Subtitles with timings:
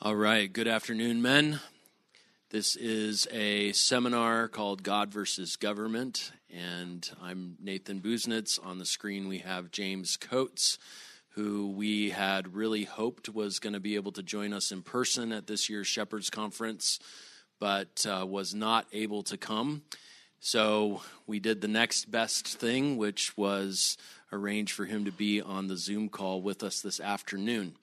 [0.00, 1.58] All right, good afternoon, men.
[2.50, 8.64] This is a seminar called God versus Government, and I'm Nathan Busenitz.
[8.64, 10.78] On the screen, we have James Coates,
[11.30, 15.32] who we had really hoped was going to be able to join us in person
[15.32, 17.00] at this year's Shepherds Conference,
[17.58, 19.82] but uh, was not able to come.
[20.38, 23.98] So we did the next best thing, which was
[24.32, 27.74] arrange for him to be on the Zoom call with us this afternoon.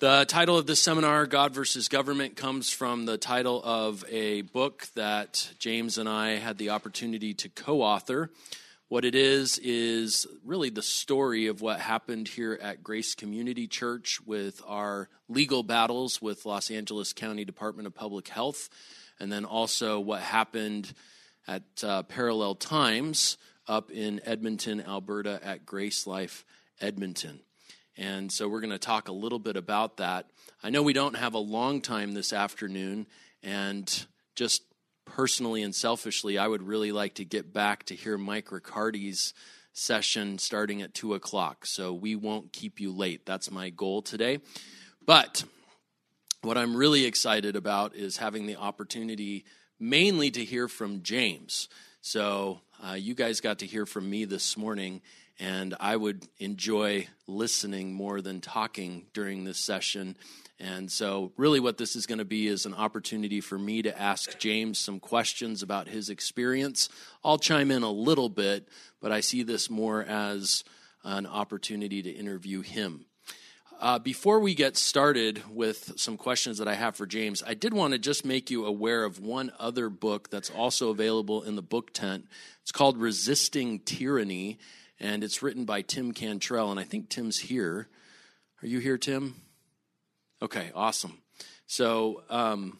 [0.00, 4.86] The title of this seminar, God versus Government, comes from the title of a book
[4.94, 8.30] that James and I had the opportunity to co author.
[8.86, 14.20] What it is, is really the story of what happened here at Grace Community Church
[14.24, 18.70] with our legal battles with Los Angeles County Department of Public Health,
[19.18, 20.94] and then also what happened
[21.48, 26.44] at uh, Parallel Times up in Edmonton, Alberta at Grace Life
[26.80, 27.40] Edmonton.
[27.98, 30.30] And so we're going to talk a little bit about that.
[30.62, 33.08] I know we don't have a long time this afternoon,
[33.42, 34.62] and just
[35.04, 39.34] personally and selfishly, I would really like to get back to hear Mike Riccardi's
[39.72, 41.66] session starting at 2 o'clock.
[41.66, 43.26] So we won't keep you late.
[43.26, 44.38] That's my goal today.
[45.04, 45.44] But
[46.42, 49.44] what I'm really excited about is having the opportunity
[49.80, 51.68] mainly to hear from James.
[52.00, 55.02] So uh, you guys got to hear from me this morning,
[55.38, 60.16] and I would enjoy listening more than talking during this session.
[60.58, 64.00] And so, really, what this is going to be is an opportunity for me to
[64.00, 66.88] ask James some questions about his experience.
[67.22, 68.68] I'll chime in a little bit,
[69.00, 70.64] but I see this more as
[71.04, 73.04] an opportunity to interview him.
[73.80, 77.72] Uh, before we get started with some questions that I have for James, I did
[77.72, 81.62] want to just make you aware of one other book that's also available in the
[81.62, 82.26] book tent.
[82.62, 84.58] It's called Resisting Tyranny
[85.00, 87.88] and it's written by Tim Cantrell, and I think Tim's here.
[88.62, 89.36] Are you here, Tim?
[90.42, 91.18] Okay, awesome.
[91.66, 92.78] So, um,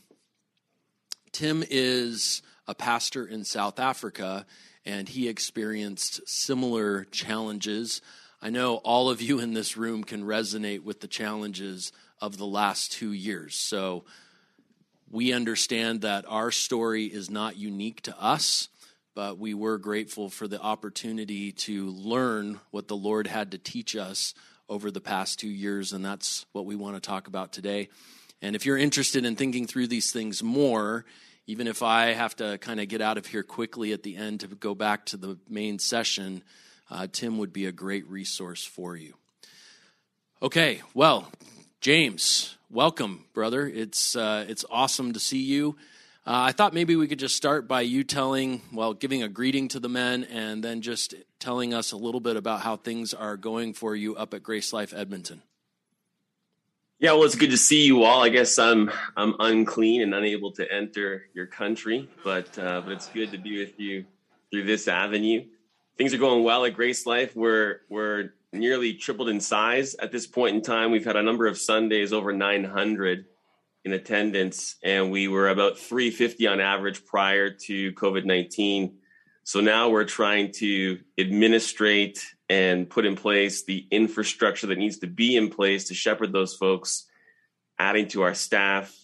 [1.33, 4.47] Tim is a pastor in South Africa,
[4.85, 8.01] and he experienced similar challenges.
[8.43, 12.47] I know all of you in this room can resonate with the challenges of the
[12.47, 13.55] last two years.
[13.57, 14.05] So,
[15.11, 18.69] we understand that our story is not unique to us
[19.19, 23.97] but we were grateful for the opportunity to learn what the Lord had to teach
[23.97, 24.33] us
[24.69, 27.89] over the past two years, and that's what we want to talk about today.
[28.41, 31.05] And if you're interested in thinking through these things more,
[31.49, 34.39] even if I have to kind of get out of here quickly at the end
[34.39, 36.45] to go back to the main session,
[36.89, 39.15] uh, Tim would be a great resource for you.
[40.41, 41.29] Okay, well,
[41.81, 43.67] James, welcome, brother.
[43.67, 45.77] It's uh, it's awesome to see you.
[46.29, 49.67] Uh, I thought maybe we could just start by you telling, well, giving a greeting
[49.69, 53.39] to the men and then just telling us a little bit about how things are
[53.39, 55.41] going for you up at Grace Life Edmonton.
[56.99, 58.23] Yeah, well, it's good to see you all.
[58.23, 63.09] I guess I'm I'm unclean and unable to enter your country, but uh, but it's
[63.09, 64.05] good to be with you
[64.51, 65.47] through this avenue.
[65.97, 67.35] Things are going well at Grace Life.
[67.35, 70.91] We're we're nearly tripled in size at this point in time.
[70.91, 73.25] We've had a number of Sundays over 900
[73.89, 78.99] in attendance, and we were about 350 on average prior to COVID 19.
[79.45, 85.07] So now we're trying to administrate and put in place the infrastructure that needs to
[85.07, 87.07] be in place to shepherd those folks,
[87.79, 88.95] adding to our staff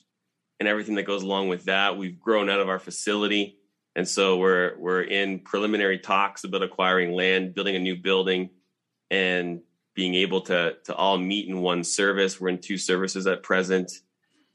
[0.61, 1.97] and everything that goes along with that.
[1.97, 3.59] We've grown out of our facility.
[3.97, 8.51] And so we're we're in preliminary talks about acquiring land, building a new building,
[9.11, 9.63] and
[9.95, 12.39] being able to to all meet in one service.
[12.39, 13.91] We're in two services at present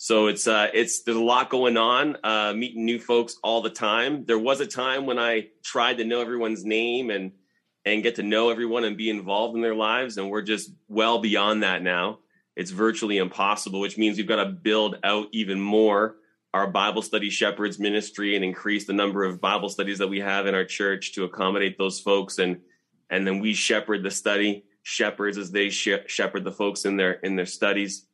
[0.02, 2.16] so it's uh, it's there's a lot going on.
[2.24, 4.24] Uh, meeting new folks all the time.
[4.24, 7.34] There was a time when I tried to know everyone's name and
[7.84, 11.20] and get to know everyone and be involved in their lives, and we're just well
[11.20, 12.20] beyond that now.
[12.56, 16.16] It's virtually impossible, which means we've got to build out even more
[16.54, 20.48] our Bible study shepherds ministry and increase the number of Bible studies that we have
[20.48, 22.62] in our church to accommodate those folks, and
[23.10, 27.36] and then we shepherd the study shepherds as they shepherd the folks in their in
[27.36, 28.06] their studies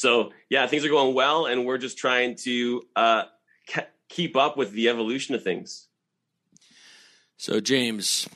[0.00, 3.24] so yeah, things are going well, and we're just trying to uh,
[3.70, 5.88] ke- keep up with the evolution of things.
[7.36, 8.26] So James,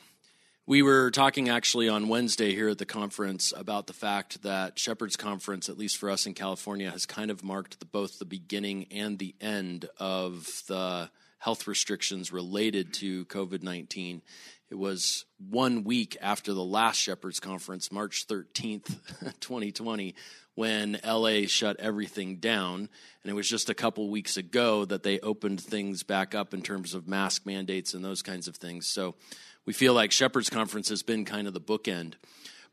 [0.67, 5.17] we were talking actually on Wednesday here at the conference about the fact that Shepherd's
[5.17, 8.85] Conference, at least for us in California, has kind of marked the, both the beginning
[8.91, 11.09] and the end of the
[11.39, 14.21] health restrictions related to COVID 19.
[14.69, 18.95] It was one week after the last Shepherd's Conference, March 13th,
[19.39, 20.15] 2020,
[20.55, 22.89] when LA shut everything down.
[23.23, 26.61] And it was just a couple weeks ago that they opened things back up in
[26.61, 28.87] terms of mask mandates and those kinds of things.
[28.87, 29.15] So
[29.65, 32.13] we feel like Shepherd's Conference has been kind of the bookend.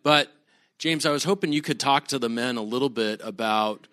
[0.03, 0.33] But,
[0.79, 3.87] James, I was hoping you could talk to the men a little bit about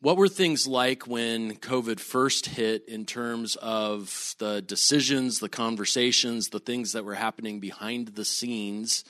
[0.00, 6.48] What were things like when COVID first hit in terms of the decisions, the conversations,
[6.48, 9.04] the things that were happening behind the scenes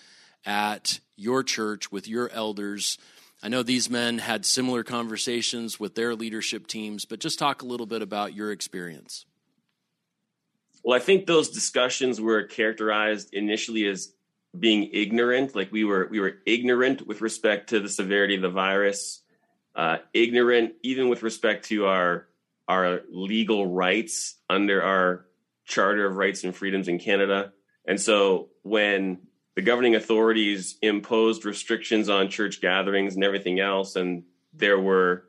[0.46, 2.98] at your church with your elders?
[3.46, 7.64] I know these men had similar conversations with their leadership teams, but just talk a
[7.64, 9.24] little bit about your experience.
[10.82, 14.12] Well, I think those discussions were characterized initially as
[14.58, 18.50] being ignorant, like we were we were ignorant with respect to the severity of the
[18.50, 19.22] virus
[19.76, 22.26] uh, ignorant, even with respect to our
[22.66, 25.24] our legal rights under our
[25.66, 27.52] Charter of Rights and Freedoms in Canada.
[27.86, 29.25] And so when
[29.56, 34.22] the governing authorities imposed restrictions on church gatherings and everything else, and
[34.52, 35.24] there were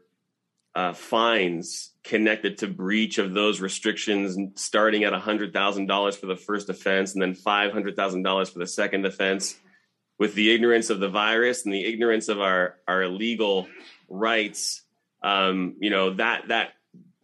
[0.76, 7.14] uh, fines connected to breach of those restrictions, starting at $100,000 for the first offense
[7.14, 9.56] and then $500,000 for the second offense.
[10.20, 13.68] With the ignorance of the virus and the ignorance of our, our legal
[14.10, 14.82] rights,
[15.22, 16.74] um, you know that that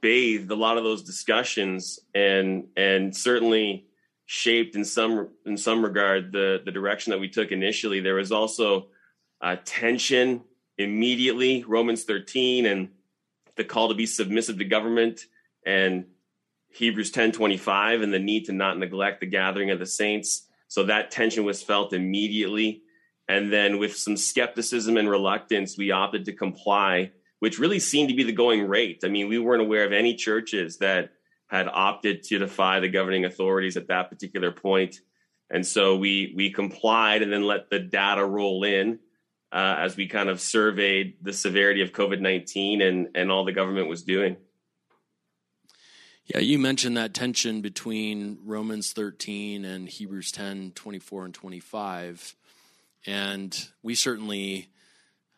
[0.02, 3.88] bathed a lot of those discussions and and certainly
[4.26, 8.00] shaped in some in some regard the the direction that we took initially.
[8.00, 8.88] There was also
[9.42, 10.42] uh, tension
[10.78, 12.90] immediately, Romans 13, and
[13.56, 15.26] the call to be submissive to government,
[15.66, 16.06] and
[16.70, 20.48] Hebrews 10:25, and the need to not neglect the gathering of the saints.
[20.68, 22.82] So that tension was felt immediately.
[23.28, 28.16] And then with some skepticism and reluctance, we opted to comply, which really seemed to
[28.16, 29.02] be the going rate.
[29.06, 31.12] I mean, we weren't aware of any churches that
[31.54, 35.00] had opted to defy the governing authorities at that particular point.
[35.52, 38.98] And so we we complied and then let the data roll in
[39.52, 43.52] uh, as we kind of surveyed the severity of COVID nineteen and and all the
[43.52, 44.36] government was doing.
[46.26, 52.36] Yeah, you mentioned that tension between Romans 13 and Hebrews 10, 24 and 25.
[53.06, 54.70] And we certainly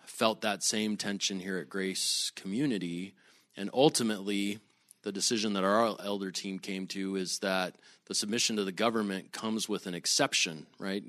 [0.05, 3.15] felt that same tension here at Grace Community.
[3.57, 4.59] And ultimately,
[5.05, 7.75] the decision that our elder team came to is that
[8.07, 11.03] the submission to the government comes with an exception, right?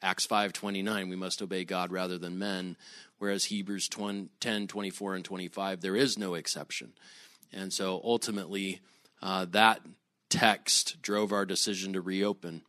[0.00, 2.78] Acts 5:29, we must obey God rather than men,
[3.18, 4.30] whereas Hebrews 10,
[4.68, 6.94] 24 and 25, there is no exception.
[7.52, 8.80] And so ultimately,
[9.20, 9.82] uh, that
[10.30, 12.62] text drove our decision to reopen.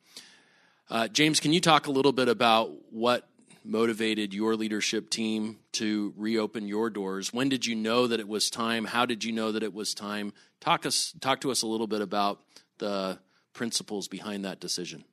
[0.89, 3.30] Uh, James, can you talk a little bit about what
[3.63, 7.33] motivated your leadership team to reopen your doors?
[7.33, 8.85] When did you know that it was time?
[8.85, 10.33] How did you know that it was time?
[10.59, 12.41] Talk us talk to us a little bit about
[12.77, 13.19] the
[13.53, 15.03] principles behind that decision.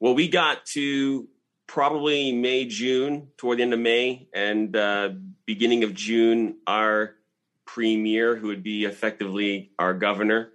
[0.00, 1.28] Well, we got to
[1.66, 5.10] probably May, June, toward the end of May, and uh,
[5.44, 7.14] beginning of June, our
[7.64, 10.50] premier, who would be effectively our governor,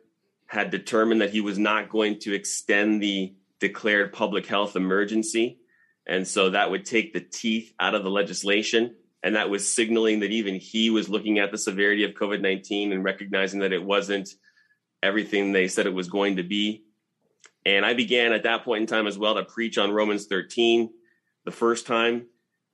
[0.48, 5.60] had determined that he was not going to extend the declared public health emergency.
[6.06, 8.96] And so that would take the teeth out of the legislation.
[9.22, 12.92] And that was signaling that even he was looking at the severity of COVID 19
[12.92, 14.30] and recognizing that it wasn't
[15.02, 16.84] everything they said it was going to be.
[17.66, 20.90] And I began at that point in time as well to preach on Romans 13
[21.46, 22.28] the first time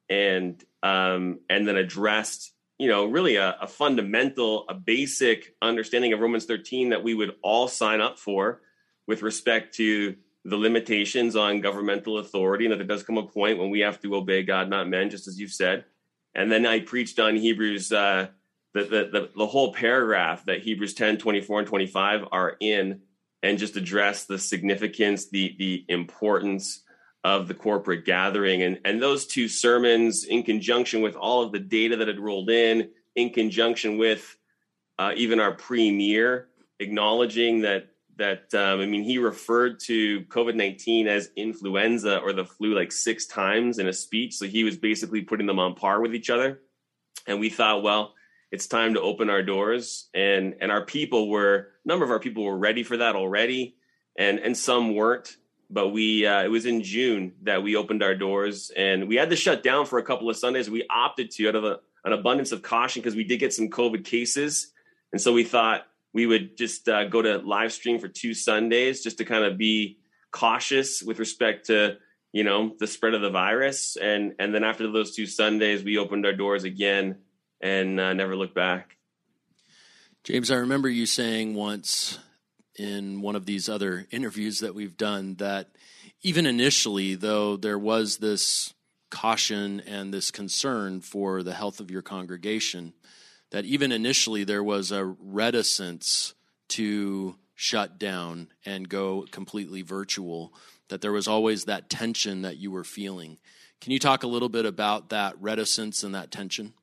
[0.10, 6.20] and um, and then addressed you know really a, a fundamental a basic understanding of
[6.20, 8.62] romans 13 that we would all sign up for
[9.08, 10.16] with respect to
[10.50, 14.02] the limitations on governmental authority and that there does come a point when we have
[14.02, 15.86] to obey God, not men, just as you've said.
[16.36, 18.28] And then I preached on Hebrews, uh,
[18.74, 23.02] the, the, the, the, whole paragraph that Hebrews 10, 24 and 25 are in
[23.42, 26.84] and just address the significance, the, the importance
[27.24, 28.62] of the corporate gathering.
[28.62, 32.50] And, and those two sermons in conjunction with all of the data that had rolled
[32.50, 34.38] in, in conjunction with
[35.00, 36.48] uh, even our premier
[36.80, 37.88] acknowledging that
[38.20, 42.92] that um, I mean, he referred to COVID 19 as influenza or the flu like
[42.92, 44.36] six times in a speech.
[44.36, 46.62] So he was basically putting them on par with each other.
[47.26, 48.14] And we thought, well,
[48.52, 50.10] it's time to open our doors.
[50.14, 53.76] And, and our people were, a number of our people were ready for that already.
[54.18, 55.38] And, and some weren't.
[55.70, 59.30] But we, uh, it was in June that we opened our doors and we had
[59.30, 60.70] to shut down for a couple of Sundays.
[60.70, 63.70] We opted to out of a, an abundance of caution because we did get some
[63.70, 64.74] COVID cases.
[65.12, 69.04] And so we thought, we would just uh, go to live stream for two Sundays
[69.04, 70.00] just to kind of be
[70.32, 71.98] cautious with respect to
[72.32, 75.98] you know the spread of the virus and and then after those two Sundays we
[75.98, 77.18] opened our doors again
[77.62, 78.96] and uh, never looked back.
[80.24, 82.20] James, I remember you saying once
[82.78, 85.70] in one of these other interviews that we've done that
[86.22, 88.74] even initially, though there was this
[89.10, 92.94] caution and this concern for the health of your congregation,
[93.52, 96.34] that even initially there was a reticence
[96.70, 100.54] to shut down and go completely virtual,
[100.88, 103.38] that there was always that tension that you were feeling.
[103.82, 106.74] Can you talk a little bit about that reticence and that tension?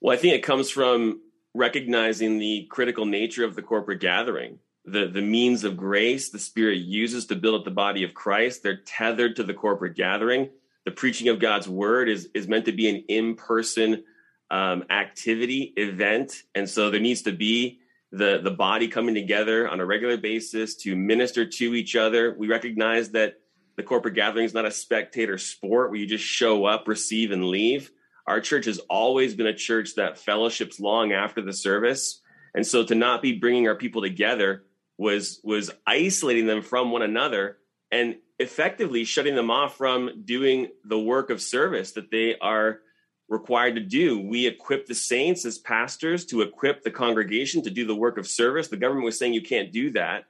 [0.00, 1.20] Well, I think it comes from
[1.54, 4.58] recognizing the critical nature of the corporate gathering.
[4.84, 8.62] The, the means of grace the Spirit uses to build up the body of Christ,
[8.62, 10.50] they're tethered to the corporate gathering.
[10.84, 14.04] The preaching of God's word is, is meant to be an in person
[14.50, 16.42] um, activity, event.
[16.54, 20.76] And so there needs to be the, the body coming together on a regular basis
[20.76, 22.34] to minister to each other.
[22.36, 23.34] We recognize that
[23.76, 27.44] the corporate gathering is not a spectator sport where you just show up, receive, and
[27.44, 27.90] leave.
[28.26, 32.20] Our church has always been a church that fellowships long after the service.
[32.54, 34.64] And so to not be bringing our people together
[34.98, 37.58] was was isolating them from one another
[37.92, 42.80] and effectively shutting them off from doing the work of service that they are
[43.28, 44.18] required to do.
[44.18, 48.26] We equip the saints as pastors to equip the congregation to do the work of
[48.26, 48.68] service.
[48.68, 50.24] The government was saying you can't do that.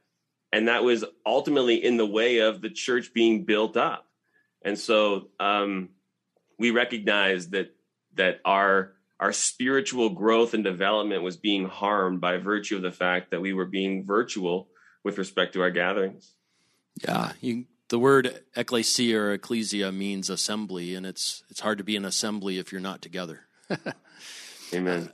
[0.52, 4.06] And that was ultimately in the way of the church being built up.
[4.62, 5.90] And so um,
[6.58, 7.74] we recognized that
[8.14, 13.30] that our our spiritual growth and development was being harmed by virtue of the fact
[13.30, 14.68] that we were being virtual
[15.04, 16.34] with respect to our gatherings.
[17.02, 21.96] Yeah, you, the word ecclesia or ecclesia means assembly, and it's it's hard to be
[21.96, 23.40] an assembly if you're not together.
[24.74, 25.10] Amen.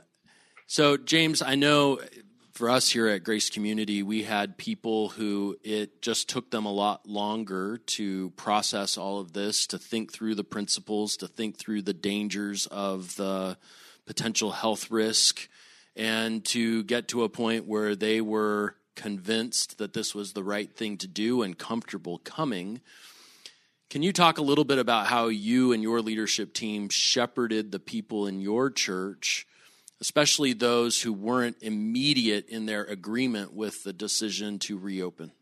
[0.66, 2.00] So, James, I know
[2.54, 6.72] for us here at Grace Community, we had people who it just took them a
[6.72, 11.82] lot longer to process all of this, to think through the principles, to think through
[11.82, 13.56] the dangers of the
[14.06, 15.48] potential health risk,
[15.96, 20.74] and to get to a point where they were convinced that this was the right
[20.74, 22.80] thing to do and comfortable coming.
[23.90, 27.78] Can you talk a little bit about how you and your leadership team shepherded the
[27.78, 29.46] people in your church?
[30.04, 35.32] especially those who weren't immediate in their agreement with the decision to reopen?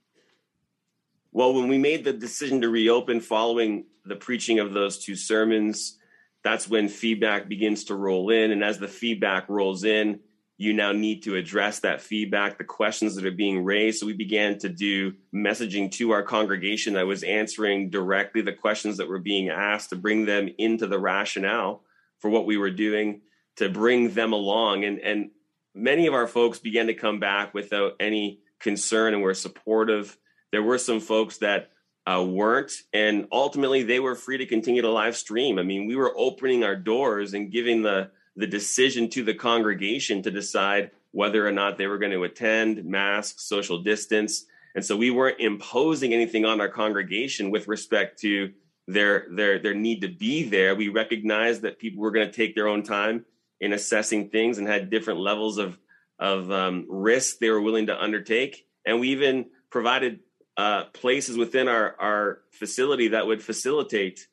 [1.32, 5.98] Well, when we made the decision to reopen following the preaching of those two sermons,
[6.44, 8.50] that's when feedback begins to roll in.
[8.50, 10.20] And as the feedback rolls in,
[10.62, 13.98] you now need to address that feedback, the questions that are being raised.
[13.98, 18.98] So we began to do messaging to our congregation that was answering directly the questions
[18.98, 21.82] that were being asked to bring them into the rationale
[22.20, 23.22] for what we were doing
[23.56, 24.84] to bring them along.
[24.84, 25.30] And, and
[25.74, 30.16] many of our folks began to come back without any concern and were supportive.
[30.52, 31.70] There were some folks that
[32.06, 35.58] uh, weren't, and ultimately they were free to continue to live stream.
[35.58, 40.22] I mean, we were opening our doors and giving the the decision to the congregation
[40.22, 44.96] to decide whether or not they were going to attend, mask, social distance, and so
[44.96, 48.52] we weren't imposing anything on our congregation with respect to
[48.88, 50.74] their their their need to be there.
[50.74, 53.24] We recognized that people were going to take their own time
[53.60, 55.78] in assessing things and had different levels of
[56.18, 58.66] of um, risk they were willing to undertake.
[58.84, 60.20] And we even provided
[60.56, 64.26] uh, places within our our facility that would facilitate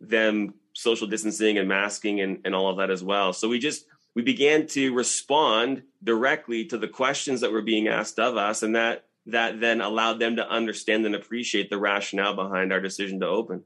[0.00, 3.32] them social distancing and masking and, and all of that as well.
[3.32, 8.18] So we just we began to respond directly to the questions that were being asked
[8.18, 12.72] of us, and that that then allowed them to understand and appreciate the rationale behind
[12.72, 13.64] our decision to open.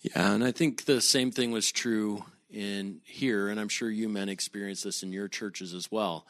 [0.00, 4.08] Yeah, and I think the same thing was true in here, and I'm sure you
[4.08, 6.26] men experience this in your churches as well.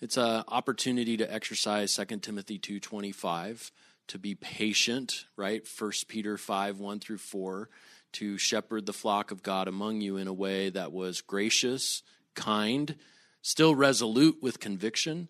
[0.00, 3.70] It's an opportunity to exercise 2 Timothy 2.25,
[4.08, 5.62] to be patient, right?
[5.78, 7.68] 1 Peter 5, 1 through 4,
[8.12, 12.02] to shepherd the flock of God among you in a way that was gracious,
[12.34, 12.94] kind,
[13.42, 15.28] still resolute with conviction,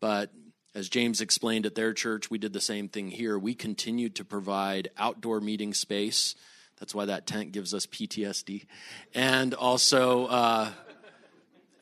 [0.00, 0.32] but
[0.74, 3.38] as James explained at their church, we did the same thing here.
[3.38, 6.34] We continued to provide outdoor meeting space
[6.78, 8.66] that's why that tent gives us PTSD.
[9.14, 10.70] And also, uh,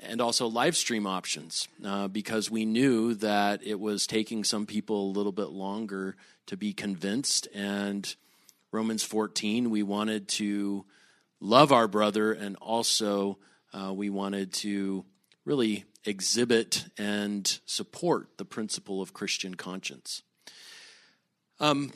[0.00, 5.11] and also live stream options uh, because we knew that it was taking some people
[5.11, 6.16] a little bit longer
[6.47, 7.49] to be convinced.
[7.54, 8.14] And
[8.73, 10.87] Romans 14, we wanted to
[11.41, 13.38] love our brother and also
[13.75, 15.05] uh, we wanted to
[15.45, 20.23] really exhibit and support the principle of Christian conscience.
[21.61, 21.93] Um,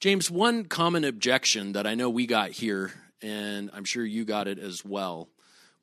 [0.00, 2.92] James, one common objection that I know we got here,
[3.22, 5.28] and I'm sure you got it as well,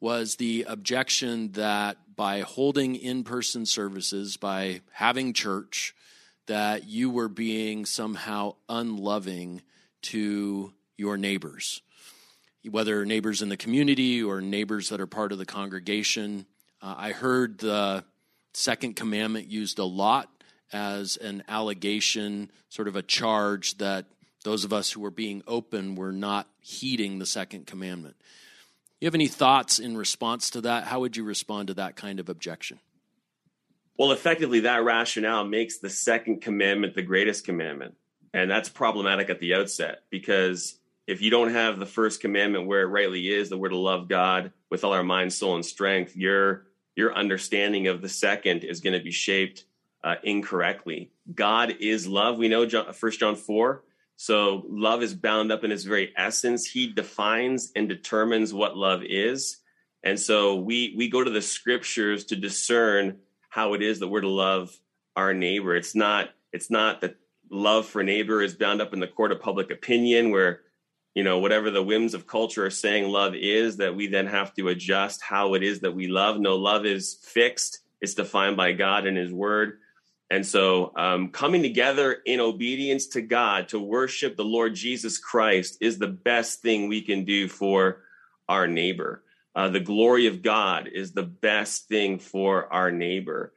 [0.02, 5.96] was the objection that by holding in person services, by having church,
[6.48, 9.62] that you were being somehow unloving
[10.06, 11.82] to your neighbors,
[12.70, 16.46] whether neighbors in the community or neighbors that are part of the congregation.
[16.82, 18.04] Uh, I heard the
[18.54, 20.30] second commandment used a lot
[20.72, 24.06] as an allegation, sort of a charge that
[24.44, 28.16] those of us who were being open were not heeding the second commandment.
[29.02, 30.86] You have any thoughts in response to that?
[30.86, 32.80] How would you respond to that kind of objection?
[33.98, 37.96] Well, effectively, that rationale makes the second commandment the greatest commandment.
[38.36, 40.77] And that's problematic at the outset because
[41.08, 44.10] if you don't have the first commandment where it rightly is, that we're to love
[44.10, 46.65] God with all our mind, soul, and strength, your
[46.98, 49.63] your understanding of the second is going to be shaped
[50.04, 51.12] uh, incorrectly.
[51.34, 52.38] God is love.
[52.38, 53.84] We know First John four.
[54.18, 56.65] So love is bound up in its very essence.
[56.65, 59.62] He defines and determines what love is,
[60.04, 64.20] and so we we go to the scriptures to discern how it is that we're
[64.20, 64.77] to love
[65.15, 65.74] our neighbor.
[65.74, 67.15] It's not it's not that
[67.50, 70.62] love for neighbor is bound up in the court of public opinion where
[71.14, 74.54] you know whatever the whims of culture are saying love is that we then have
[74.56, 76.40] to adjust how it is that we love.
[76.40, 77.80] No love is fixed.
[78.02, 79.80] It's defined by god and his word.
[80.32, 85.78] And so um, coming together in obedience to god to worship the lord jesus christ
[85.82, 88.02] is the best thing we can do for
[88.50, 89.24] our neighbor.
[89.56, 93.54] Uh, the glory of god is the best thing for our neighbor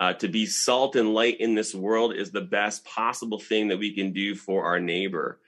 [0.00, 3.78] uh, to be salt and light in this world is the best possible thing that
[3.78, 5.38] we can do for our neighbor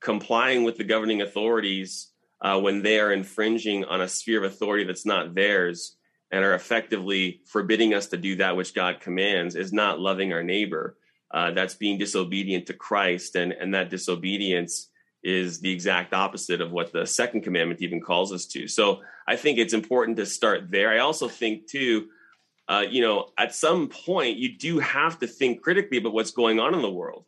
[0.00, 2.10] complying with the governing authorities
[2.42, 5.96] uh, when they are infringing on a sphere of authority that's not theirs
[6.32, 10.42] and are effectively forbidding us to do that which God commands is not loving our
[10.42, 10.96] neighbor.
[11.32, 14.88] Uh, that's being disobedient to Christ, and and that disobedience
[15.22, 18.66] is the exact opposite of what the second commandment even calls us to.
[18.66, 20.90] So I think it's important to start there.
[20.90, 22.08] I also think too,
[22.70, 26.60] uh, you know, at some point you do have to think critically about what's going
[26.60, 27.24] on in the world.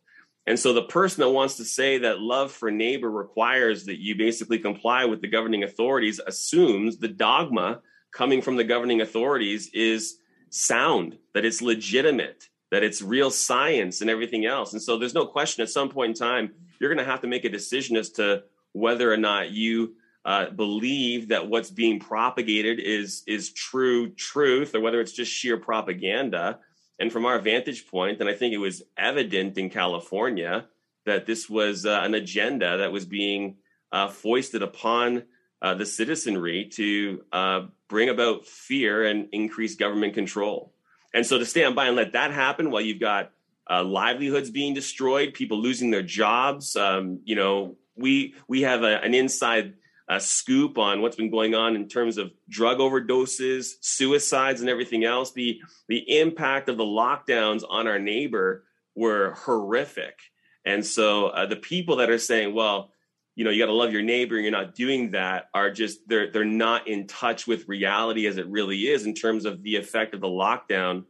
[0.46, 4.16] And so the person that wants to say that love for neighbor requires that you
[4.16, 7.80] basically comply with the governing authorities assumes the dogma
[8.12, 10.18] coming from the governing authorities is
[10.50, 14.72] sound, that it's legitimate, that it's real science and everything else.
[14.72, 17.26] And so there's no question at some point in time, you're going to have to
[17.26, 19.94] make a decision as to whether or not you
[20.24, 25.56] uh, believe that what's being propagated is is true truth or whether it's just sheer
[25.56, 26.58] propaganda
[27.02, 30.66] and from our vantage point, and I think it was evident in California
[31.04, 33.56] that this was uh, an agenda that was being
[33.90, 35.24] uh, foisted upon
[35.60, 40.72] uh, the citizenry to uh, bring about fear and increase government control.
[41.12, 43.32] And so to stand by and let that happen while you've got
[43.68, 49.02] uh, livelihoods being destroyed, people losing their jobs, um, you know, we we have a,
[49.02, 49.74] an inside
[50.08, 55.04] a scoop on what's been going on in terms of drug overdoses, suicides, and everything
[55.04, 55.32] else.
[55.32, 60.18] The the impact of the lockdowns on our neighbor were horrific,
[60.64, 62.92] and so uh, the people that are saying, "Well,
[63.34, 66.06] you know, you got to love your neighbor," and you're not doing that, are just
[66.08, 69.76] they're they're not in touch with reality as it really is in terms of the
[69.76, 71.04] effect of the lockdown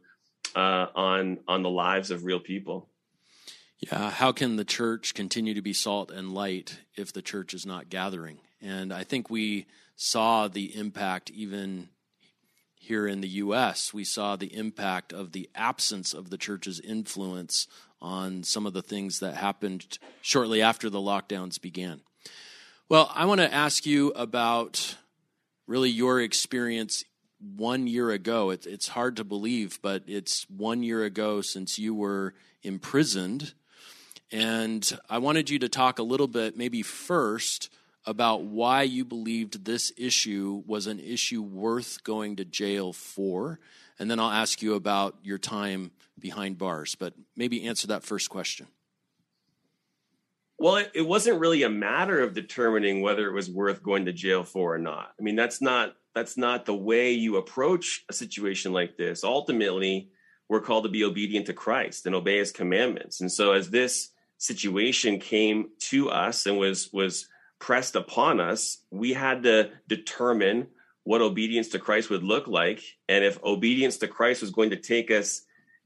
[0.55, 2.89] uh, on on the lives of real people.
[3.79, 7.65] Yeah, how can the church continue to be salt and light if the church is
[7.65, 8.39] not gathering?
[8.63, 11.89] And I think we saw the impact even
[12.75, 13.93] here in the U.S.
[13.93, 17.67] We saw the impact of the absence of the church's influence
[18.01, 22.01] on some of the things that happened shortly after the lockdowns began.
[22.89, 24.97] Well, I want to ask you about
[25.67, 27.03] really your experience
[27.55, 28.49] one year ago.
[28.49, 33.53] it's hard to believe, but it's one year ago since you were imprisoned.
[34.31, 37.69] And I wanted you to talk a little bit, maybe first,
[38.05, 43.59] about why you believed this issue was an issue worth going to jail for.
[43.99, 46.95] And then I'll ask you about your time behind bars.
[46.95, 48.67] But maybe answer that first question.
[50.59, 54.43] Well, it, wasn't really a matter of determining whether it was worth going to jail
[54.43, 55.11] for or not.
[55.19, 59.23] I mean, that's not that's not the way you approach a situation like this.
[59.23, 60.09] Ultimately,
[60.47, 63.19] we're called to be obedient to Christ and obey his commandments.
[63.19, 67.27] And so as this situation came to us and was was
[67.63, 70.67] pressed upon us, we had to determine
[71.05, 72.83] what obedience to Christ would look like.
[73.07, 75.43] And if obedience to Christ was going to take us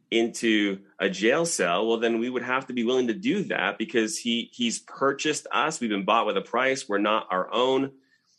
[0.09, 3.77] into a jail cell, well, then we would have to be willing to do that
[3.77, 5.79] because he he's purchased us.
[5.79, 6.89] We've been bought with a price.
[6.89, 7.91] We're not our own.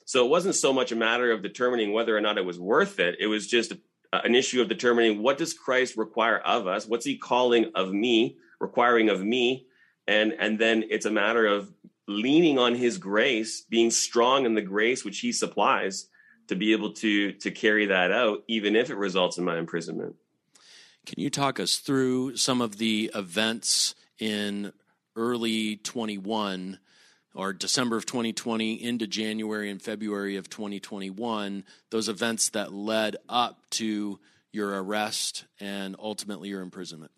[0.05, 2.99] So it wasn't so much a matter of determining whether or not it was worth
[2.99, 3.19] it.
[3.21, 3.73] It was just
[4.13, 6.89] an issue of determining what does Christ require of us?
[6.89, 9.69] What's he calling of me, requiring of me?
[10.09, 11.73] And and then it's a matter of
[12.09, 16.09] leaning on his grace, being strong in the grace which he supplies
[16.49, 20.17] to be able to to carry that out even if it results in my imprisonment.
[21.07, 24.73] Can you talk us through some of the events in
[25.15, 26.79] early 21
[27.35, 33.61] or December of 2020 into January and February of 2021, those events that led up
[33.71, 34.19] to
[34.51, 37.13] your arrest and ultimately your imprisonment?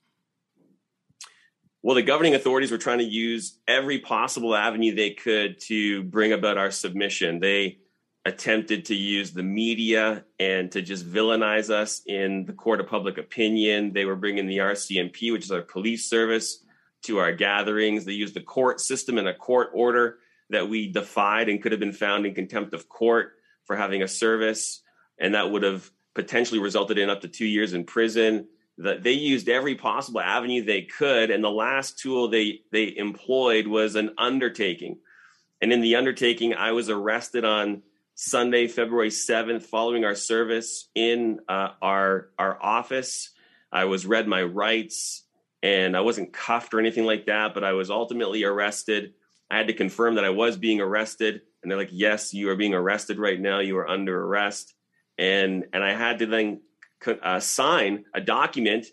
[1.83, 6.33] Well, the governing authorities were trying to use every possible avenue they could to bring
[6.33, 7.41] about our submission.
[7.41, 7.79] They
[8.27, 13.17] attempted to use the media and to just villainize us in the court of public
[13.17, 13.95] opinion.
[13.95, 16.63] They were bringing the RCMP, which is our police service,
[17.05, 18.05] to our gatherings.
[18.05, 20.19] They used the court system and a court order
[20.51, 23.33] that we defied and could have been found in contempt of court
[23.65, 24.83] for having a service,
[25.19, 28.49] and that would have potentially resulted in up to two years in prison.
[28.83, 33.67] That they used every possible avenue they could, and the last tool they they employed
[33.67, 34.99] was an undertaking.
[35.61, 37.83] And in the undertaking, I was arrested on
[38.15, 43.31] Sunday, February seventh, following our service in uh, our our office.
[43.73, 45.25] I was read my rights,
[45.63, 49.15] and I wasn't cuffed or anything like that, but I was ultimately arrested.
[49.51, 52.57] I had to confirm that I was being arrested, and they're like, "Yes, you are
[52.57, 53.61] being arrested right now.
[53.61, 54.75] You are under arrest."
[55.21, 56.63] and and I had to then
[57.23, 58.87] uh, sign a document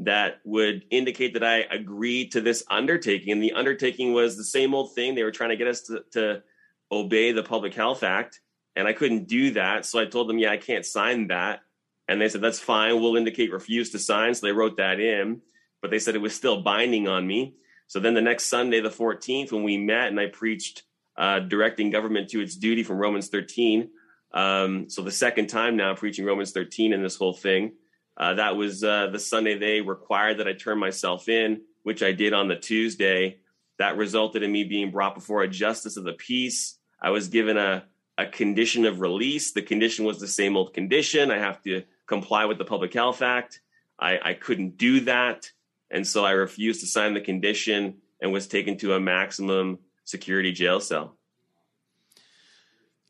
[0.00, 3.32] that would indicate that I agreed to this undertaking.
[3.32, 5.14] And the undertaking was the same old thing.
[5.14, 6.42] They were trying to get us to, to
[6.90, 8.40] obey the Public Health Act,
[8.76, 9.86] and I couldn't do that.
[9.86, 11.60] So I told them, "Yeah, I can't sign that."
[12.08, 13.00] And they said, "That's fine.
[13.00, 15.40] We'll indicate refuse to sign." So they wrote that in,
[15.80, 17.54] but they said it was still binding on me.
[17.86, 20.84] So then the next Sunday, the 14th, when we met and I preached
[21.16, 23.90] uh, directing government to its duty from Romans 13,
[24.34, 27.72] um, so the second time now preaching Romans 13 in this whole thing.
[28.16, 32.12] Uh, that was uh, the Sunday they required that I turn myself in, which I
[32.12, 33.38] did on the Tuesday.
[33.78, 36.78] That resulted in me being brought before a justice of the peace.
[37.00, 37.84] I was given a,
[38.18, 39.52] a condition of release.
[39.52, 41.30] The condition was the same old condition.
[41.30, 43.60] I have to comply with the Public Health Act.
[43.98, 45.50] I, I couldn't do that.
[45.90, 50.52] And so I refused to sign the condition and was taken to a maximum security
[50.52, 51.16] jail cell.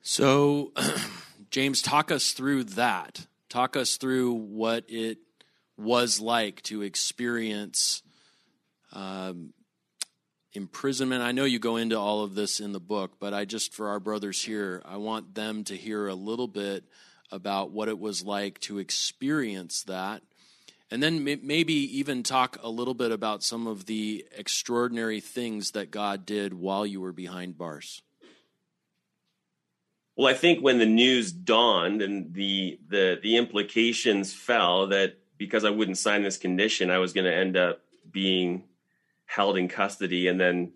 [0.04, 0.72] So,
[1.50, 3.24] James, talk us through that.
[3.48, 5.18] Talk us through what it
[5.76, 8.02] was like to experience
[8.92, 9.52] um,
[10.54, 11.22] imprisonment.
[11.22, 13.90] I know you go into all of this in the book, but I just, for
[13.90, 16.82] our brothers here, I want them to hear a little bit
[17.30, 20.22] about what it was like to experience that.
[20.90, 25.92] And then maybe even talk a little bit about some of the extraordinary things that
[25.92, 28.02] God did while you were behind bars.
[30.16, 35.64] Well, I think when the news dawned and the the the implications fell that because
[35.64, 38.64] I wouldn't sign this condition, I was going to end up being
[39.24, 40.72] held in custody and then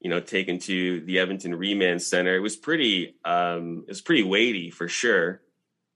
[0.00, 2.36] you know taken to the Edmonton Remand Center.
[2.36, 5.40] It was pretty um, it was pretty weighty for sure,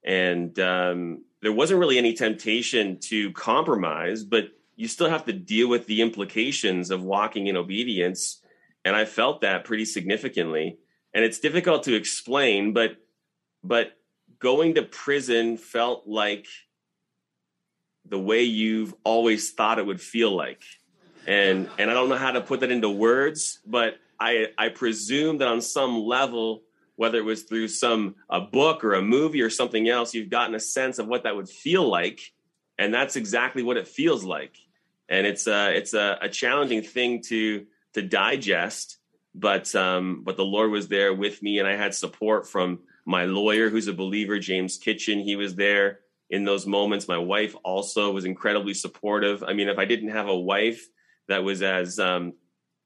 [0.02, 5.68] and um, there wasn't really any temptation to compromise, but you still have to deal
[5.68, 8.40] with the implications of walking in obedience,
[8.86, 10.78] and I felt that pretty significantly
[11.14, 12.96] and it's difficult to explain but
[13.62, 13.92] but
[14.38, 16.46] going to prison felt like
[18.06, 20.62] the way you've always thought it would feel like.
[21.26, 25.38] And and i don't know how to put that into words but i i presume
[25.38, 26.62] that on some level
[27.00, 30.54] whether it was through some a book or a movie or something else you've gotten
[30.54, 32.20] a sense of what that would feel like.
[32.78, 34.54] And that's exactly what it feels like.
[35.08, 38.98] And it's a it's a, a challenging thing to to digest
[39.34, 43.24] but um, but the Lord was there with me, and I had support from my
[43.24, 45.20] lawyer, who's a believer, James Kitchen.
[45.20, 47.08] He was there in those moments.
[47.08, 49.42] My wife also was incredibly supportive.
[49.42, 50.86] I mean, if I didn't have a wife
[51.28, 52.34] that was as um,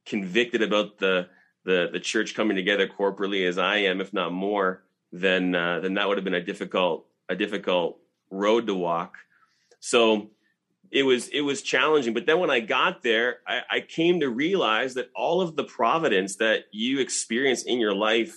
[0.06, 1.28] convicted about the,
[1.64, 5.94] the the church coming together corporately as I am, if not more, then uh, then
[5.94, 7.98] that would have been a difficult a difficult
[8.30, 9.16] road to walk.
[9.80, 10.30] So
[10.94, 12.14] it was it was challenging.
[12.14, 15.64] But then when I got there, I, I came to realize that all of the
[15.64, 18.32] providence that you experience in your life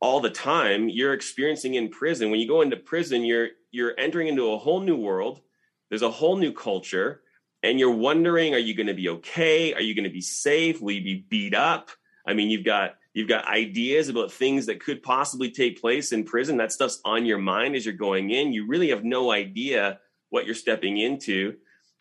[0.00, 2.32] all the time, you're experiencing in prison.
[2.32, 5.40] When you go into prison, you're you're entering into a whole new world.
[5.88, 7.22] There's a whole new culture,
[7.62, 9.72] and you're wondering, are you going to be okay?
[9.72, 10.82] Are you going to be safe?
[10.82, 11.90] Will you be beat up?
[12.26, 16.24] I mean, you've got you've got ideas about things that could possibly take place in
[16.24, 16.56] prison.
[16.56, 18.52] That stuff's on your mind as you're going in.
[18.52, 20.00] You really have no idea
[20.32, 21.56] what you're stepping into.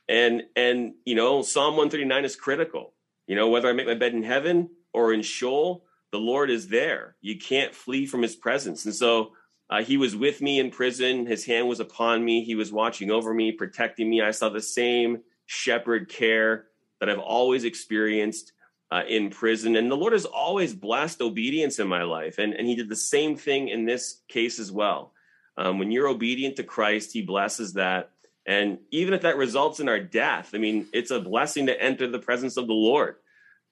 [0.08, 2.94] And and you know, Psalm 139 is critical.
[3.28, 6.70] You know, whether I make my bed in heaven or in Sheol, the Lord is
[6.70, 7.16] there.
[7.22, 8.86] You can't flee from his presence.
[8.86, 9.34] And so
[9.70, 11.26] uh, he was with me in prison.
[11.26, 12.44] His hand was upon me.
[12.44, 14.22] He was watching over me, protecting me.
[14.22, 16.68] I saw the same shepherd care
[17.00, 18.54] that I've always experienced
[18.92, 19.76] uh, in prison.
[19.76, 22.38] And the Lord has always blessed obedience in my life.
[22.38, 25.14] And, and he did the same thing in this case as well.
[25.58, 28.11] Um, when you're obedient to Christ, he blesses that.
[28.46, 32.08] And even if that results in our death, I mean, it's a blessing to enter
[32.08, 33.16] the presence of the Lord,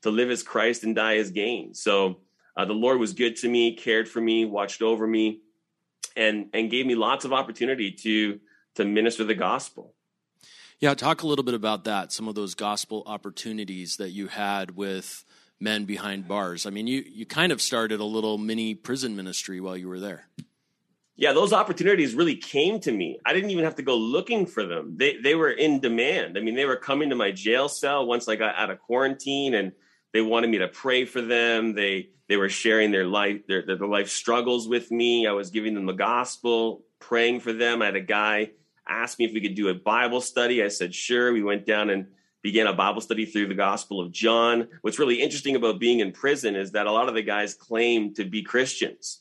[0.03, 1.73] to live as Christ and die as gain.
[1.73, 2.19] So
[2.55, 5.41] uh, the Lord was good to me, cared for me, watched over me,
[6.15, 8.39] and and gave me lots of opportunity to
[8.75, 9.95] to minister the gospel.
[10.79, 12.11] Yeah, talk a little bit about that.
[12.11, 15.25] Some of those gospel opportunities that you had with
[15.59, 16.65] men behind bars.
[16.65, 19.99] I mean, you you kind of started a little mini prison ministry while you were
[19.99, 20.27] there
[21.19, 23.19] yeah, those opportunities really came to me.
[23.25, 24.93] I didn't even have to go looking for them.
[24.95, 26.37] They they were in demand.
[26.37, 29.53] I mean, they were coming to my jail cell once I got out of quarantine
[29.53, 29.73] and
[30.13, 31.75] they wanted me to pray for them.
[31.75, 35.27] They they were sharing their life their, their life struggles with me.
[35.27, 37.81] I was giving them the gospel, praying for them.
[37.81, 38.51] I had a guy
[38.87, 40.63] ask me if we could do a Bible study.
[40.63, 41.33] I said sure.
[41.33, 42.07] We went down and
[42.43, 44.69] began a Bible study through the Gospel of John.
[44.83, 48.13] What's really interesting about being in prison is that a lot of the guys claim
[48.13, 49.19] to be Christians.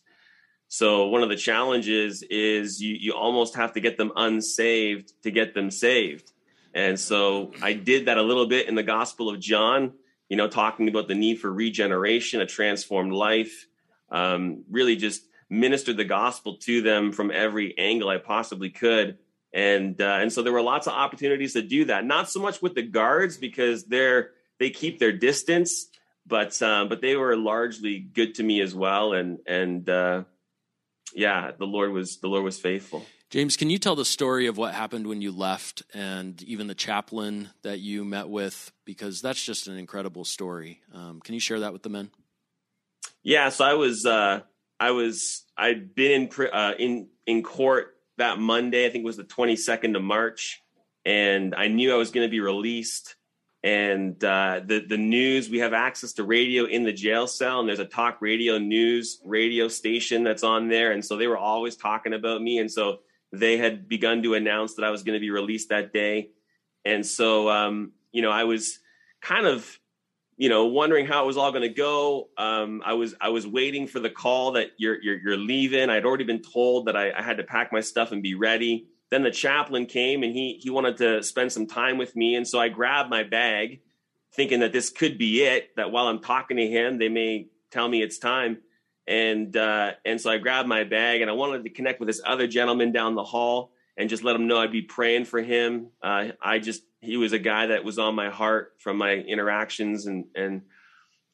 [0.68, 5.30] So one of the challenges is you you almost have to get them unsaved to
[5.30, 6.32] get them saved.
[6.74, 9.94] And so I did that a little bit in the Gospel of John
[10.28, 13.66] you know, talking about the need for regeneration, a transformed life,
[14.10, 19.18] um, really just ministered the gospel to them from every angle I possibly could.
[19.52, 22.04] And uh, and so there were lots of opportunities to do that.
[22.04, 25.86] Not so much with the guards because they're they keep their distance,
[26.26, 29.14] but um, but they were largely good to me as well.
[29.14, 30.24] And and uh,
[31.14, 33.04] yeah, the Lord was the Lord was faithful.
[33.30, 36.74] James, can you tell the story of what happened when you left and even the
[36.74, 38.72] chaplain that you met with?
[38.86, 40.80] Because that's just an incredible story.
[40.94, 42.10] Um, can you share that with the men?
[43.22, 44.40] Yeah, so I was, uh,
[44.80, 48.86] I was, I'd been in, uh, in, in court that Monday.
[48.86, 50.62] I think it was the 22nd of March.
[51.04, 53.16] And I knew I was going to be released.
[53.64, 57.68] And uh, the the news we have access to radio in the jail cell, and
[57.68, 61.74] there's a talk radio news radio station that's on there, and so they were always
[61.76, 62.58] talking about me.
[62.58, 63.00] And so
[63.32, 66.30] they had begun to announce that I was going to be released that day.
[66.84, 68.78] And so, um, you know, I was
[69.20, 69.78] kind of,
[70.36, 72.28] you know, wondering how it was all going to go.
[72.38, 75.90] Um, I was, I was waiting for the call that you're, you're, you're leaving.
[75.90, 78.86] I'd already been told that I, I had to pack my stuff and be ready.
[79.10, 82.34] Then the chaplain came and he, he wanted to spend some time with me.
[82.34, 83.80] And so I grabbed my bag
[84.34, 87.88] thinking that this could be it, that while I'm talking to him, they may tell
[87.88, 88.58] me it's time
[89.08, 92.20] and uh, and so I grabbed my bag and I wanted to connect with this
[92.24, 95.88] other gentleman down the hall and just let him know I'd be praying for him.
[96.02, 100.06] Uh, I just he was a guy that was on my heart from my interactions
[100.06, 100.62] and and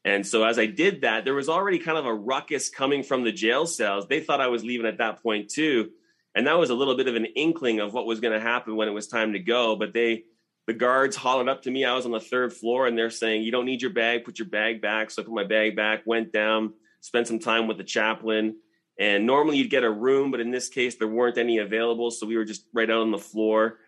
[0.05, 3.25] and so as I did that, there was already kind of a ruckus coming from
[3.25, 4.07] the jail cells.
[4.07, 5.91] They thought I was leaving at that point too,
[6.35, 8.77] and that was a little bit of an inkling of what was going to happen
[8.77, 9.77] when it was time to go.
[9.77, 10.25] But they
[10.67, 11.85] the guards hollered up to me.
[11.85, 14.25] I was on the third floor, and they're saying, "You don't need your bag.
[14.25, 16.73] Put your bag back." So I put my bag back, went down
[17.05, 18.57] spent some time with the chaplain.
[18.99, 22.11] And normally you'd get a room, but in this case, there weren't any available.
[22.11, 23.79] So we were just right out on the floor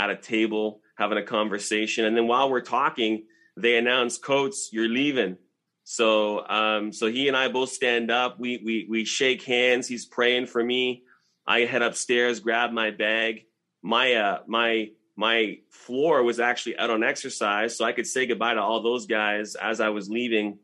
[0.00, 2.06] at a table having a conversation.
[2.06, 5.36] And then while we're talking, they announce, Coates, you're leaving.
[5.84, 8.40] So, um, so he and I both stand up.
[8.40, 9.86] We, we, we shake hands.
[9.86, 11.04] He's praying for me.
[11.46, 13.44] I head upstairs, grab my bag.
[13.82, 18.54] My, uh, my, my floor was actually out on exercise, so I could say goodbye
[18.54, 20.58] to all those guys as I was leaving.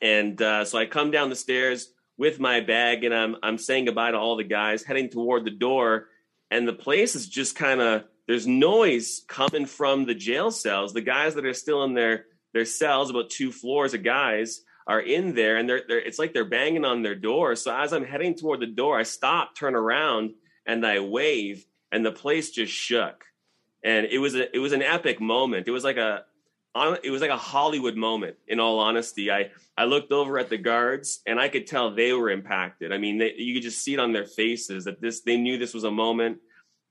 [0.00, 3.86] And uh, so I come down the stairs with my bag and I'm I'm saying
[3.86, 6.08] goodbye to all the guys, heading toward the door,
[6.50, 10.92] and the place is just kind of there's noise coming from the jail cells.
[10.92, 15.00] The guys that are still in their their cells, about two floors of guys, are
[15.00, 17.54] in there, and they're, they're it's like they're banging on their door.
[17.54, 20.34] So as I'm heading toward the door, I stop, turn around,
[20.66, 23.24] and I wave, and the place just shook.
[23.84, 25.68] And it was a it was an epic moment.
[25.68, 26.24] It was like a
[27.04, 28.36] it was like a Hollywood moment.
[28.48, 32.12] In all honesty, I I looked over at the guards and I could tell they
[32.12, 32.92] were impacted.
[32.92, 35.56] I mean, they, you could just see it on their faces that this they knew
[35.56, 36.38] this was a moment.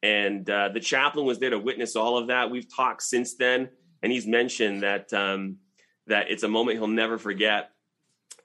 [0.02, 2.50] And uh, the chaplain was there to witness all of that.
[2.50, 3.68] We've talked since then,
[4.02, 5.58] and he's mentioned that um,
[6.08, 7.72] that it's a moment he'll never forget.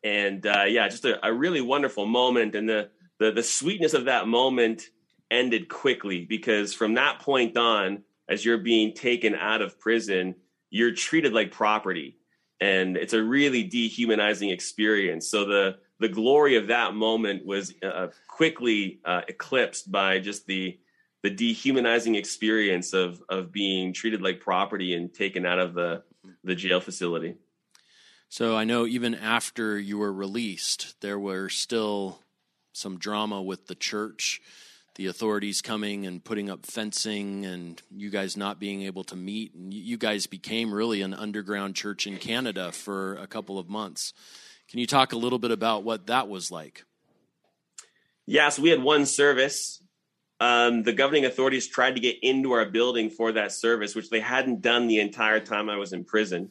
[0.05, 2.55] And uh, yeah, just a, a really wonderful moment.
[2.55, 4.83] And the, the the sweetness of that moment
[5.31, 10.37] ended quickly because from that point on, as you're being taken out of prison
[10.75, 12.19] you're treated like property.
[12.61, 15.29] And it's a really dehumanizing experience.
[15.29, 20.77] So the the glory of that moment was uh, quickly uh, eclipsed by just the
[21.23, 26.03] the dehumanizing experience of of being treated like property and taken out of the
[26.43, 27.37] the jail facility
[28.29, 32.21] so i know even after you were released there were still
[32.73, 34.41] some drama with the church
[34.97, 39.55] the authorities coming and putting up fencing and you guys not being able to meet
[39.55, 44.13] and you guys became really an underground church in Canada for a couple of months.
[44.71, 46.85] Can you talk a little bit about what that was like?
[48.27, 49.83] Yeah, so we had one service.
[50.41, 54.21] Um, the governing authorities tried to get into our building for that service, which they
[54.21, 56.51] hadn't done the entire time I was in prison.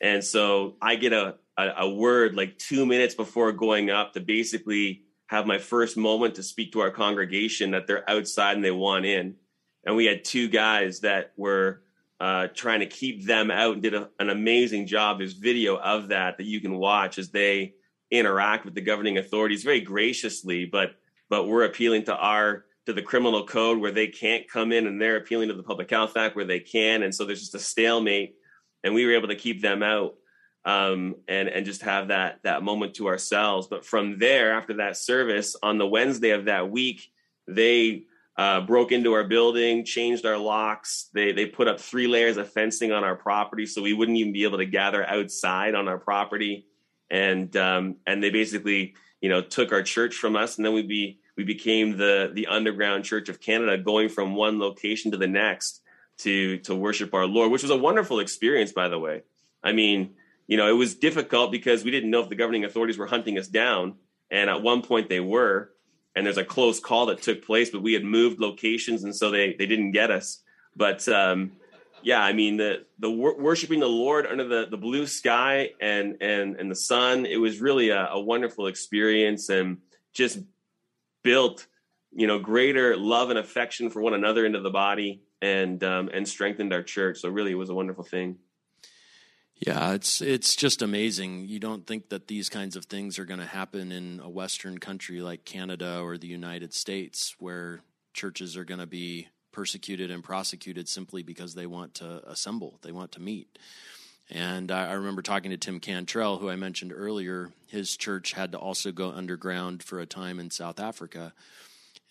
[0.00, 4.20] And so I get a, a, a word like two minutes before going up to
[4.20, 8.70] basically have my first moment to speak to our congregation that they're outside and they
[8.70, 9.36] want in.
[9.84, 11.82] And we had two guys that were
[12.20, 15.18] uh, trying to keep them out and did a, an amazing job.
[15.18, 17.74] There's video of that that you can watch as they
[18.10, 20.96] interact with the governing authorities very graciously, but
[21.28, 25.00] but we're appealing to our to the criminal code where they can't come in and
[25.00, 27.58] they're appealing to the public health act where they can and so there's just a
[27.58, 28.34] stalemate
[28.82, 30.14] and we were able to keep them out
[30.64, 33.66] um, and and just have that that moment to ourselves.
[33.66, 37.10] But from there, after that service on the Wednesday of that week,
[37.46, 38.04] they
[38.36, 41.08] uh, broke into our building, changed our locks.
[41.14, 44.32] They they put up three layers of fencing on our property, so we wouldn't even
[44.32, 46.66] be able to gather outside on our property.
[47.10, 50.82] And um, and they basically you know took our church from us, and then we
[50.82, 55.26] be we became the the underground church of Canada, going from one location to the
[55.26, 55.79] next
[56.22, 59.22] to to worship our Lord, which was a wonderful experience, by the way.
[59.62, 60.14] I mean,
[60.46, 63.38] you know, it was difficult because we didn't know if the governing authorities were hunting
[63.38, 63.94] us down,
[64.30, 65.70] and at one point they were
[66.14, 69.30] and there's a close call that took place, but we had moved locations, and so
[69.30, 70.42] they they didn't get us.
[70.74, 71.52] But um,
[72.02, 76.16] yeah, I mean the the wor- worshiping the Lord under the the blue sky and
[76.20, 79.78] and and the sun, it was really a, a wonderful experience, and
[80.12, 80.40] just
[81.22, 81.66] built
[82.12, 86.28] you know greater love and affection for one another into the body, and um, and
[86.28, 87.20] strengthened our church.
[87.20, 88.38] So really, it was a wonderful thing.
[89.56, 91.46] Yeah, it's it's just amazing.
[91.46, 94.78] You don't think that these kinds of things are going to happen in a Western
[94.78, 97.82] country like Canada or the United States, where
[98.14, 102.92] churches are going to be persecuted and prosecuted simply because they want to assemble, they
[102.92, 103.58] want to meet.
[104.30, 107.50] And I, remember talking to Tim Cantrell, who I mentioned earlier.
[107.66, 111.32] His church had to also go underground for a time in South Africa,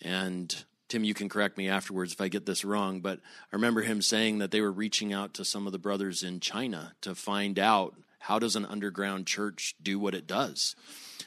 [0.02, 3.20] and Tim, you can correct me afterwards if I get this wrong, but
[3.52, 6.40] I remember him saying that they were reaching out to some of the brothers in
[6.40, 10.74] China to find out how does an underground church do what it does,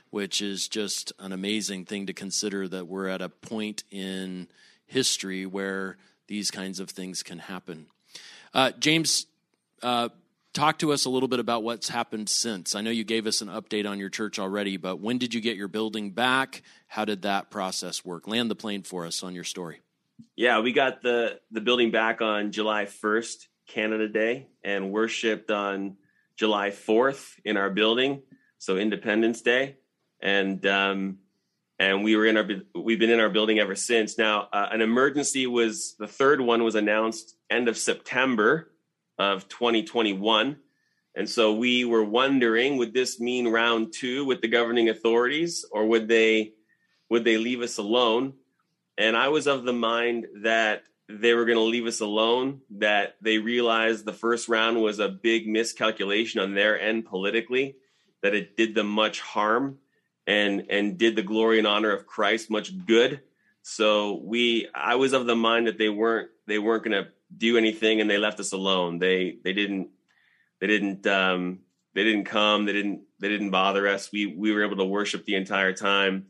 [0.09, 4.49] which is just an amazing thing to consider that we're at a point in
[4.85, 7.87] history where these kinds of things can happen.
[8.53, 9.27] Uh, James,
[9.81, 10.09] uh,
[10.53, 12.75] talk to us a little bit about what's happened since.
[12.75, 15.41] I know you gave us an update on your church already, but when did you
[15.41, 16.61] get your building back?
[16.87, 18.27] How did that process work?
[18.27, 19.81] Land the plane for us on your story.
[20.35, 25.97] Yeah, we got the the building back on July 1st, Canada Day, and worshipped on
[26.37, 28.21] July 4th in our building,
[28.59, 29.77] so Independence Day,
[30.21, 31.17] and um,
[31.79, 34.17] and we were in our we've been in our building ever since.
[34.19, 38.72] Now, uh, an emergency was the third one was announced end of September
[39.17, 40.57] of 2021.
[41.15, 45.85] And so we were wondering would this mean round 2 with the governing authorities or
[45.85, 46.53] would they
[47.09, 48.33] would they leave us alone?
[48.97, 53.15] And I was of the mind that they were going to leave us alone, that
[53.21, 57.75] they realized the first round was a big miscalculation on their end politically,
[58.21, 59.77] that it did them much harm
[60.25, 63.21] and and did the glory and honor of Christ much good.
[63.61, 67.57] So we I was of the mind that they weren't they weren't going to do
[67.57, 68.99] anything and they left us alone.
[68.99, 69.89] They they didn't
[70.59, 71.59] they didn't um,
[71.93, 72.65] they didn't come.
[72.65, 74.11] They didn't they didn't bother us.
[74.11, 76.27] We we were able to worship the entire time.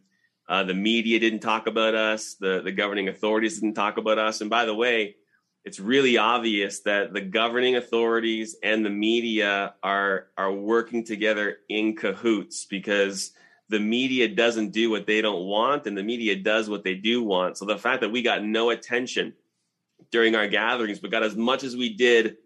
[0.47, 2.35] Uh, the media didn't talk about us.
[2.35, 4.41] The the governing authorities didn't talk about us.
[4.41, 5.15] And by the way,
[5.63, 11.95] it's really obvious that the governing authorities and the media are are working together in
[11.95, 13.31] cahoots because
[13.69, 17.23] the media doesn't do what they don't want and the media does what they do
[17.23, 17.57] want.
[17.57, 19.33] So the fact that we got no attention
[20.13, 22.37] during our gatherings, but got as much as we did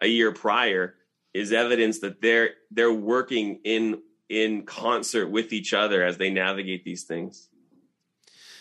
[0.00, 0.94] a year prior
[1.34, 6.82] is evidence that they're they're working in in concert with each other as they navigate
[6.82, 7.48] these things.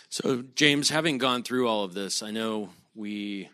[0.10, 3.50] So, James, having gone through all of this, I know we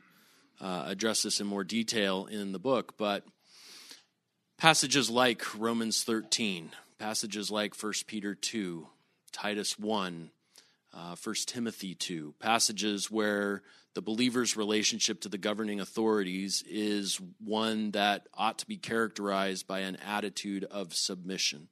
[0.59, 3.23] uh, address this in more detail in the book, but
[4.57, 8.87] passages like Romans 13, passages like 1 Peter 2,
[9.33, 10.31] Titus 1,
[10.93, 13.61] uh, 1 Timothy 2, passages where
[13.95, 19.79] the believer's relationship to the governing authorities is one that ought to be characterized by
[19.79, 21.69] an attitude of submission.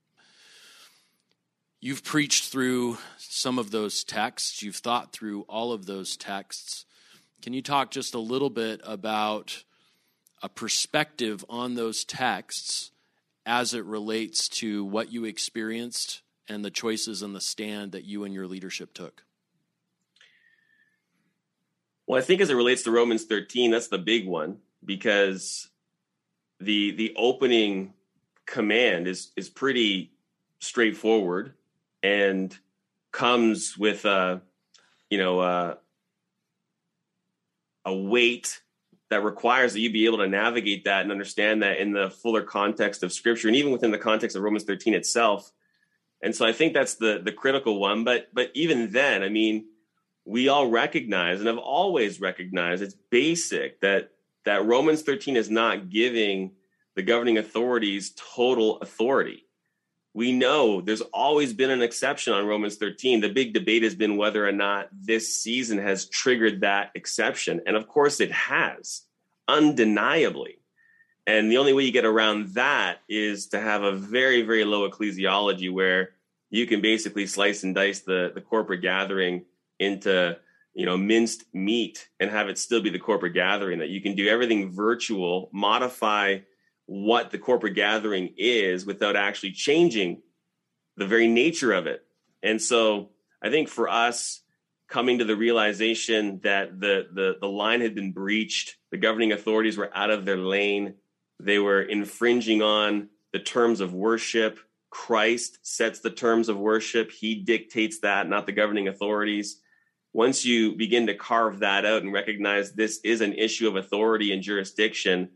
[1.81, 6.85] You've preached through some of those texts, you've thought through all of those texts.
[7.41, 9.65] Can you talk just a little bit about
[10.41, 12.91] a perspective on those texts
[13.45, 18.23] as it relates to what you experienced and the choices and the stand that you
[18.23, 19.25] and your leadership took?
[22.07, 25.69] Well, I think as it relates to Romans 13, that's the big one because
[26.59, 27.93] the the opening
[28.45, 30.11] command is is pretty
[30.59, 31.53] straightforward
[32.01, 32.57] and
[33.11, 34.41] comes with a
[35.09, 35.77] you know a,
[37.85, 38.61] a weight
[39.09, 42.41] that requires that you be able to navigate that and understand that in the fuller
[42.41, 45.51] context of scripture and even within the context of Romans 13 itself.
[46.23, 49.65] And so I think that's the the critical one but but even then I mean
[50.25, 54.11] we all recognize and have always recognized it's basic that
[54.45, 56.51] that Romans 13 is not giving
[56.95, 59.45] the governing authorities total authority.
[60.13, 63.21] We know there's always been an exception on Romans 13.
[63.21, 67.61] The big debate has been whether or not this season has triggered that exception.
[67.65, 69.03] And of course, it has,
[69.47, 70.59] undeniably.
[71.25, 74.87] And the only way you get around that is to have a very, very low
[74.87, 76.11] ecclesiology where
[76.51, 79.45] you can basically slice and dice the, the corporate gathering
[79.83, 80.37] into
[80.73, 84.15] you know minced meat and have it still be the corporate gathering that you can
[84.15, 86.39] do everything virtual modify
[86.85, 90.21] what the corporate gathering is without actually changing
[90.97, 92.03] the very nature of it.
[92.41, 93.09] And so
[93.43, 94.41] i think for us
[94.87, 99.77] coming to the realization that the the, the line had been breached the governing authorities
[99.77, 100.95] were out of their lane
[101.39, 104.59] they were infringing on the terms of worship
[104.89, 109.59] christ sets the terms of worship he dictates that not the governing authorities
[110.13, 114.31] once you begin to carve that out and recognize this is an issue of authority
[114.31, 115.29] and jurisdiction,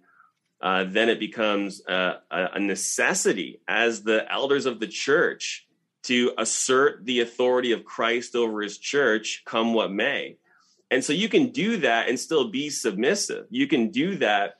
[0.61, 5.67] uh, then it becomes a, a necessity as the elders of the church
[6.03, 10.38] to assert the authority of Christ over his church, come what may.
[10.89, 13.47] And so you can do that and still be submissive.
[13.49, 14.59] You can do that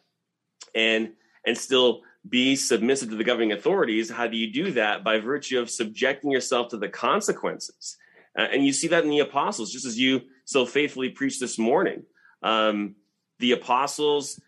[0.76, 1.13] and
[1.45, 4.09] and still be submissive to the governing authorities.
[4.09, 5.05] How do you do that?
[5.05, 7.97] By virtue of subjecting yourself to the consequences.
[8.38, 11.57] Uh, and you see that in the apostles, just as you so faithfully preached this
[11.57, 12.03] morning.
[12.43, 12.95] Um,
[13.39, 14.39] the apostles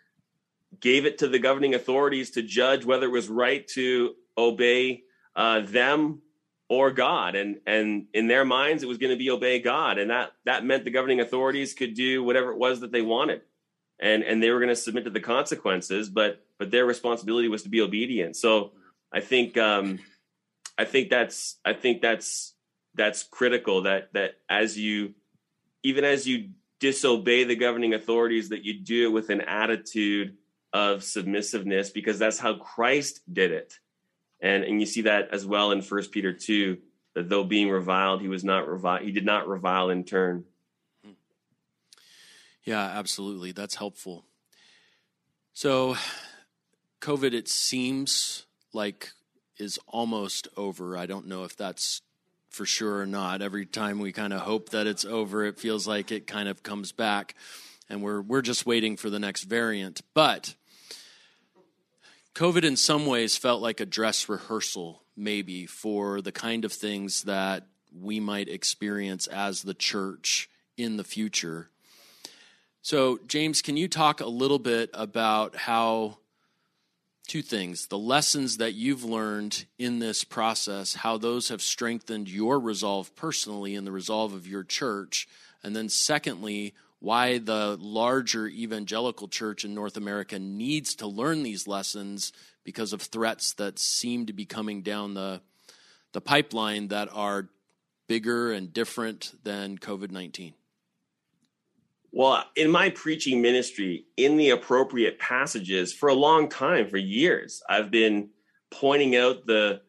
[0.80, 5.04] gave it to the governing authorities to judge whether it was right to obey
[5.36, 6.22] uh, them
[6.70, 7.36] or God.
[7.36, 10.64] And and in their minds, it was going to be obey God, and that that
[10.64, 13.42] meant the governing authorities could do whatever it was that they wanted,
[14.00, 16.10] and and they were going to submit to the consequences.
[16.10, 18.36] But but their responsibility was to be obedient.
[18.36, 18.74] So
[19.12, 20.00] I think um,
[20.78, 22.54] I think that's I think that's
[22.96, 25.14] that's critical that that as you
[25.84, 30.38] even as you disobey the governing authorities that you do it with an attitude
[30.72, 33.80] of submissiveness because that's how Christ did it.
[34.42, 36.78] And and you see that as well in First Peter 2
[37.16, 40.46] that though being reviled he was not reviled he did not revile in turn.
[42.64, 43.52] Yeah, absolutely.
[43.52, 44.26] That's helpful.
[45.54, 45.98] So
[47.02, 49.12] COVID it seems like
[49.58, 50.96] is almost over.
[50.96, 52.02] I don't know if that's
[52.50, 53.42] for sure or not.
[53.42, 56.64] Every time we kind of hope that it's over, it feels like it kind of
[56.64, 57.36] comes back,
[57.90, 60.02] and we're we're just waiting for the next variant.
[60.14, 60.56] But
[62.36, 67.24] COVID, in some ways, felt like a dress rehearsal, maybe for the kind of things
[67.24, 71.70] that we might experience as the church in the future.
[72.82, 76.20] So, James, can you talk a little bit about how
[77.30, 82.60] two things the lessons that you've learned in this process, how those have strengthened your
[82.60, 85.28] resolve personally and the resolve of your church.
[85.64, 91.68] And then, secondly, why the larger evangelical church in North America needs to learn these
[91.68, 95.42] lessons because of threats that seem to be coming down the,
[96.14, 97.48] the pipeline that are
[98.08, 100.54] bigger and different than COVID 19.
[102.12, 107.62] Well, in my preaching ministry, in the appropriate passages for a long time, for years,
[107.70, 108.30] I've been
[108.72, 109.82] pointing out the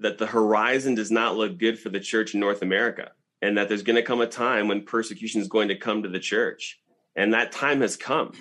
[0.00, 3.10] that the horizon does not look good for the church in North America,
[3.42, 6.08] and that there's going to come a time when persecution is going to come to
[6.08, 6.78] the church,
[7.16, 8.32] and that time has come.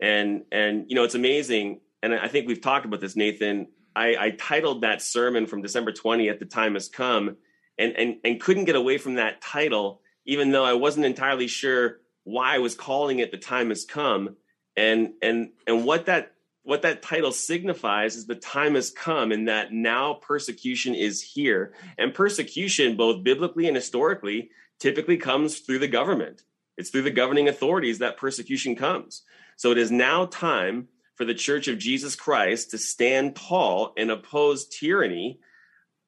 [0.00, 3.68] And and you know it's amazing, and I think we've talked about this, Nathan.
[3.96, 7.38] I, I titled that sermon from December 20th, "The Time Has Come,"
[7.78, 11.99] and and and couldn't get away from that title, even though I wasn't entirely sure
[12.24, 14.36] why I was calling it the time has come.
[14.76, 19.48] And and and what that what that title signifies is the time has come and
[19.48, 21.72] that now persecution is here.
[21.98, 26.42] And persecution both biblically and historically typically comes through the government.
[26.76, 29.22] It's through the governing authorities that persecution comes.
[29.56, 34.10] So it is now time for the church of Jesus Christ to stand tall and
[34.10, 35.40] oppose tyranny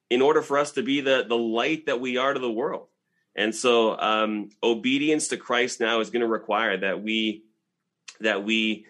[0.09, 2.87] in order for us to be the the light that we are to the world
[3.35, 7.43] and so um, obedience to Christ now is going to require that we
[8.19, 8.85] that we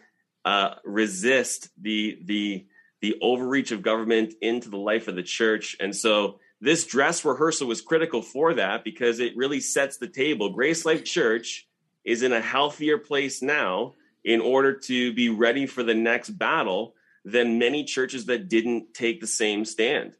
[0.45, 2.65] uh, resist the the
[3.01, 5.75] the overreach of government into the life of the church.
[5.79, 10.51] And so this dress rehearsal was critical for that because it really sets the table.
[10.51, 11.67] Grace Life Church
[12.05, 16.95] is in a healthier place now in order to be ready for the next battle
[17.25, 20.15] than many churches that didn't take the same stand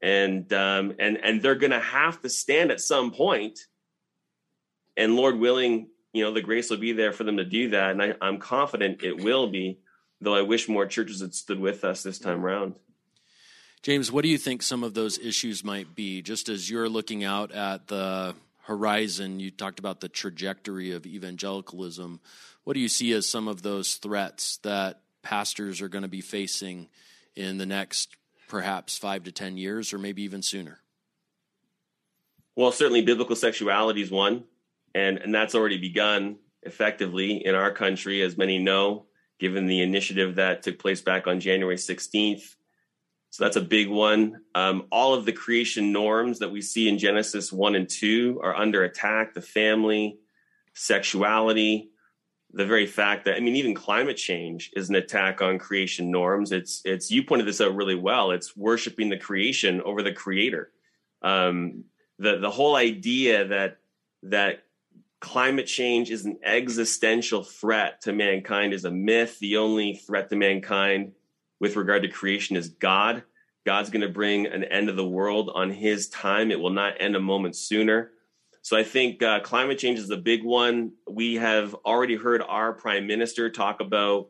[0.00, 3.58] and um, and and they're going to have to stand at some point.
[4.96, 7.92] And lord willing you know the grace will be there for them to do that.
[7.92, 9.78] And I, i'm confident it will be
[10.20, 12.74] though i wish more churches had stood with us this time around
[13.82, 16.20] james what do you think some of those issues might be?
[16.22, 18.34] Just as you're looking out at the
[18.68, 22.20] horizon you talked about the trajectory of evangelicalism.
[22.64, 26.20] What do you see as some of those threats that pastors are going to be
[26.20, 26.88] facing
[27.34, 28.14] in the next
[28.48, 30.80] perhaps five to 10 years, or maybe even sooner?
[32.56, 34.44] Well, certainly biblical sexuality is one,
[34.94, 39.06] and, and that's already begun effectively in our country, as many know.
[39.38, 42.56] given the initiative that took place back on January 16th.
[43.30, 44.40] So that's a big one.
[44.54, 48.56] Um, all of the creation norms that we see in Genesis 1 and 2 are
[48.56, 50.18] under attack the family,
[50.74, 51.90] sexuality,
[52.52, 56.52] the very fact that I mean, even climate change is an attack on creation norms.
[56.52, 58.30] It's it's you pointed this out really well.
[58.30, 60.70] It's worshiping the creation over the creator.
[61.22, 61.84] Um,
[62.18, 63.78] the the whole idea that
[64.24, 64.62] that
[65.20, 69.38] climate change is an existential threat to mankind is a myth.
[69.40, 71.12] The only threat to mankind
[71.60, 73.24] with regard to creation is God.
[73.66, 76.50] God's going to bring an end of the world on his time.
[76.50, 78.12] It will not end a moment sooner.
[78.62, 80.92] So I think uh, climate change is the big one.
[81.08, 84.28] We have already heard our prime minister talk about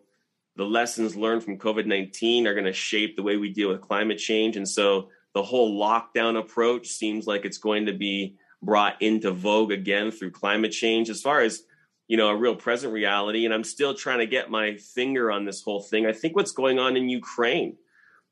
[0.56, 3.80] the lessons learned from COVID 19 are going to shape the way we deal with
[3.80, 4.56] climate change.
[4.56, 9.70] And so the whole lockdown approach seems like it's going to be brought into vogue
[9.70, 11.10] again through climate change.
[11.10, 11.62] As far as
[12.08, 15.44] you know, a real present reality, and I'm still trying to get my finger on
[15.44, 16.06] this whole thing.
[16.06, 17.76] I think what's going on in Ukraine.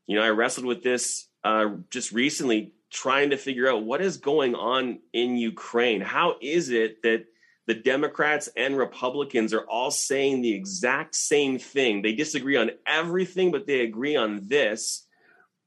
[0.07, 4.17] You know, I wrestled with this uh, just recently, trying to figure out what is
[4.17, 6.01] going on in Ukraine.
[6.01, 7.27] How is it that
[7.67, 12.01] the Democrats and Republicans are all saying the exact same thing?
[12.01, 15.07] They disagree on everything, but they agree on this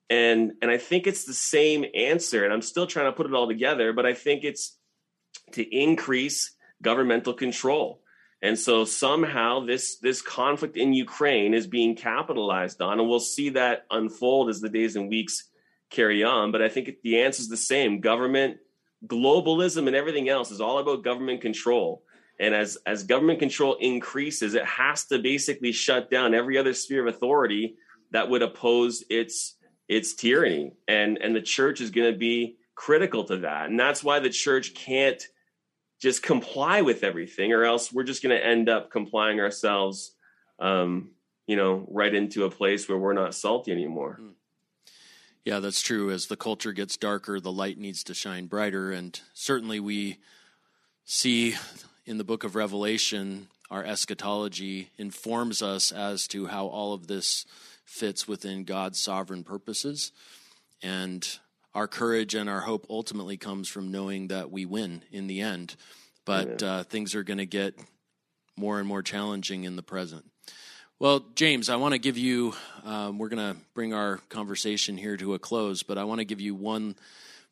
[0.09, 3.34] and and i think it's the same answer and i'm still trying to put it
[3.34, 4.77] all together but i think it's
[5.51, 8.01] to increase governmental control
[8.41, 13.49] and so somehow this this conflict in ukraine is being capitalized on and we'll see
[13.49, 15.48] that unfold as the days and weeks
[15.89, 17.99] carry on but i think the answer is the same.
[17.99, 18.57] Government
[19.05, 22.03] globalism and everything else is all about government control.
[22.39, 27.07] And as as government control increases it has to basically shut down every other sphere
[27.07, 27.75] of authority
[28.11, 29.55] that would oppose its
[29.87, 30.73] it's tyranny.
[30.87, 33.69] And and the church is going to be critical to that.
[33.69, 35.21] And that's why the church can't
[36.01, 40.15] just comply with everything or else we're just going to end up complying ourselves
[40.57, 41.11] um,
[41.45, 44.17] you know right into a place where we're not salty anymore.
[44.19, 44.29] Hmm.
[45.45, 49.21] Yeah that's true as the culture gets darker the light needs to shine brighter and
[49.33, 50.17] certainly we
[51.05, 51.55] see
[52.05, 57.45] in the book of revelation our eschatology informs us as to how all of this
[57.85, 60.11] fits within God's sovereign purposes.
[60.81, 61.27] And
[61.73, 65.75] our courage and our hope ultimately comes from knowing that we win in the end.
[66.25, 67.75] But uh, things are going to get
[68.55, 70.25] more and more challenging in the present.
[71.01, 75.15] Well, James, I want to give you, um, we're going to bring our conversation here
[75.15, 76.97] to a close, but I want to give you one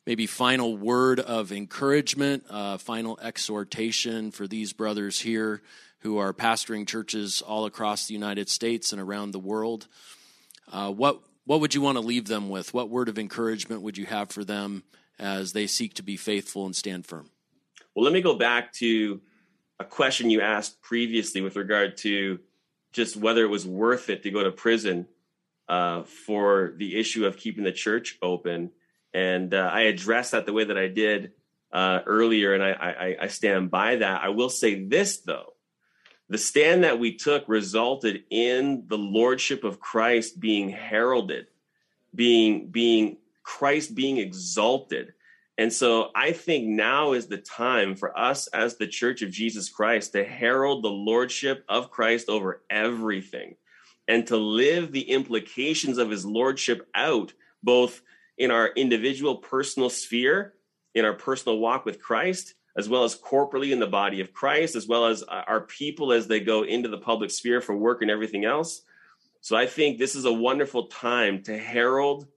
[0.06, 5.62] maybe final word of encouragement, uh, final exhortation for these brothers here
[6.00, 9.88] who are pastoring churches all across the United States and around the world.
[10.70, 12.74] Uh, what what would you want to leave them with?
[12.74, 14.82] What word of encouragement would you have for them
[15.18, 17.30] as they seek to be faithful and stand firm?
[17.94, 19.22] Well, let me go back to
[19.80, 22.40] a question you asked previously with regard to
[22.92, 25.06] just whether it was worth it to go to prison
[25.68, 28.70] uh, for the issue of keeping the church open.
[29.12, 31.32] And uh, I addressed that the way that I did
[31.72, 34.22] uh, earlier, and I, I, I stand by that.
[34.22, 35.54] I will say this, though
[36.28, 41.46] the stand that we took resulted in the lordship of Christ being heralded,
[42.14, 45.14] being being Christ being exalted.
[45.58, 49.68] And so I think now is the time for us as the church of Jesus
[49.68, 53.56] Christ to herald the lordship of Christ over everything
[54.06, 57.32] and to live the implications of his lordship out
[57.64, 58.00] both
[58.38, 60.54] in our individual personal sphere,
[60.94, 64.76] in our personal walk with Christ, as well as corporately in the body of Christ,
[64.76, 68.12] as well as our people as they go into the public sphere for work and
[68.12, 68.82] everything else.
[69.40, 72.28] So I think this is a wonderful time to herald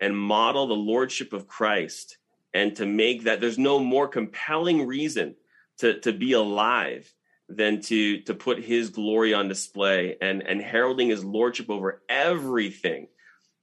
[0.00, 2.16] and model the lordship of Christ
[2.54, 5.34] and to make that there's no more compelling reason
[5.78, 7.12] to, to be alive
[7.48, 13.08] than to to put his glory on display and and heralding his lordship over everything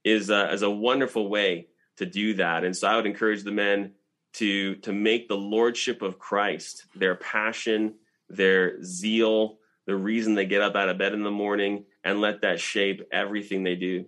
[0.04, 1.66] is a, is a wonderful way
[1.96, 3.92] to do that and so i would encourage the men
[4.32, 7.94] to to make the lordship of Christ their passion,
[8.28, 12.42] their zeal, the reason they get up out of bed in the morning, and let
[12.42, 14.04] that shape everything they do.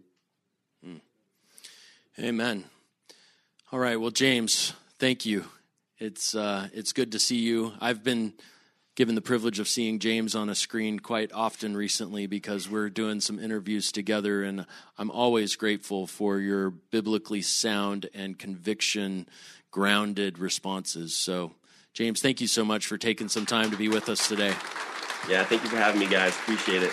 [0.84, 0.96] Hmm.
[2.18, 2.64] Amen.
[3.72, 3.98] All right.
[3.98, 5.46] Well, James, thank you.
[5.96, 7.72] It's uh, it's good to see you.
[7.80, 8.34] I've been
[8.96, 13.22] given the privilege of seeing James on a screen quite often recently because we're doing
[13.22, 14.66] some interviews together, and
[14.98, 19.26] I'm always grateful for your biblically sound and conviction
[19.70, 21.16] grounded responses.
[21.16, 21.54] So,
[21.94, 24.54] James, thank you so much for taking some time to be with us today.
[25.30, 26.34] Yeah, thank you for having me, guys.
[26.34, 26.92] Appreciate it.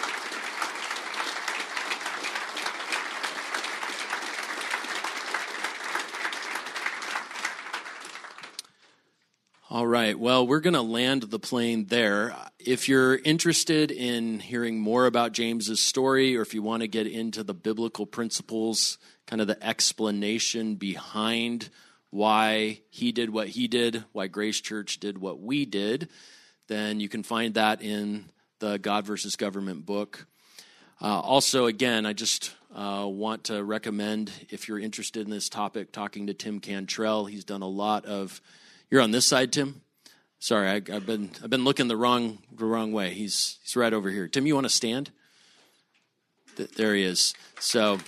[9.72, 10.17] All right.
[10.17, 12.36] Well, we're going to land the plane there.
[12.57, 17.05] if you're interested in hearing more about James's story, or if you want to get
[17.05, 18.97] into the biblical principles,
[19.28, 21.70] kind of the explanation behind
[22.09, 26.09] why he did what he did, why Grace Church did what we did,
[26.67, 28.26] then you can find that in
[28.57, 30.26] the God versus Government book.
[30.99, 35.91] Uh, also, again, I just uh, want to recommend if you're interested in this topic,
[35.91, 37.26] talking to Tim Cantrell.
[37.26, 38.41] He's done a lot of.
[38.91, 39.81] You're on this side, Tim.
[40.39, 43.11] Sorry, I, have been I've been looking the wrong the wrong way.
[43.11, 44.27] He's he's right over here.
[44.27, 45.11] Tim, you want to stand?
[46.55, 47.33] There he is.
[47.59, 47.99] So.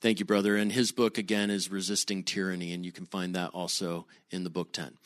[0.00, 0.56] Thank you, brother.
[0.56, 4.50] And his book, again, is Resisting Tyranny, and you can find that also in the
[4.50, 4.96] book 10.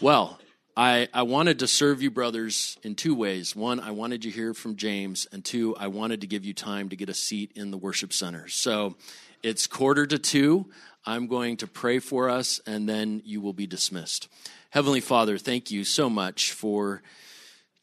[0.00, 0.40] Well,
[0.76, 3.54] I, I wanted to serve you, brothers, in two ways.
[3.54, 6.52] One, I wanted you to hear from James, and two, I wanted to give you
[6.52, 8.48] time to get a seat in the worship center.
[8.48, 8.96] So
[9.44, 10.64] it's quarter to two.
[11.04, 14.26] I'm going to pray for us, and then you will be dismissed.
[14.70, 17.02] Heavenly Father, thank you so much for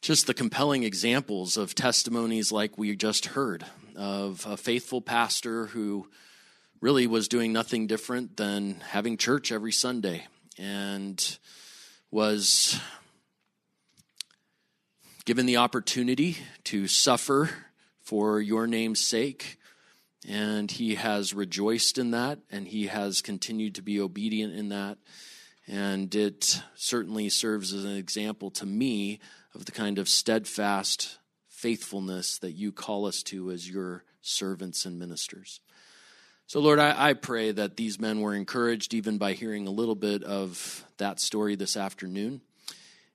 [0.01, 3.63] just the compelling examples of testimonies like we just heard
[3.95, 6.07] of a faithful pastor who
[6.81, 10.25] really was doing nothing different than having church every Sunday
[10.57, 11.37] and
[12.09, 12.79] was
[15.25, 17.51] given the opportunity to suffer
[17.99, 19.59] for your name's sake.
[20.27, 24.97] And he has rejoiced in that, and he has continued to be obedient in that.
[25.67, 29.19] And it certainly serves as an example to me
[29.55, 31.17] of the kind of steadfast
[31.47, 35.59] faithfulness that you call us to as your servants and ministers.
[36.47, 39.95] So, Lord, I, I, pray that these men were encouraged even by hearing a little
[39.95, 42.41] bit of that story this afternoon.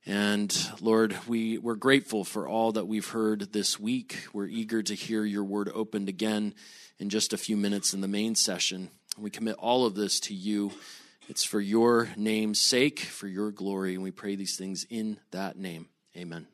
[0.07, 4.29] And Lord, we, we're grateful for all that we've heard this week.
[4.33, 6.55] We're eager to hear your word opened again
[6.99, 8.91] in just a few minutes in the main session.
[9.19, 10.73] We commit all of this to you.
[11.29, 15.57] It's for your name's sake, for your glory, and we pray these things in that
[15.57, 15.89] name.
[16.17, 16.47] Amen.